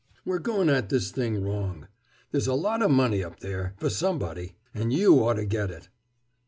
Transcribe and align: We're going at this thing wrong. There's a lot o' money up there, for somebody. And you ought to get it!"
We're 0.25 0.39
going 0.39 0.67
at 0.67 0.89
this 0.89 1.11
thing 1.11 1.43
wrong. 1.43 1.87
There's 2.31 2.47
a 2.47 2.55
lot 2.55 2.81
o' 2.81 2.87
money 2.87 3.23
up 3.23 3.41
there, 3.41 3.75
for 3.77 3.91
somebody. 3.91 4.55
And 4.73 4.91
you 4.91 5.17
ought 5.23 5.33
to 5.35 5.45
get 5.45 5.69
it!" 5.69 5.89